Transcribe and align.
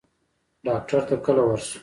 ډاکټر 0.65 1.01
ته 1.07 1.15
کله 1.25 1.41
ورشو؟ 1.45 1.79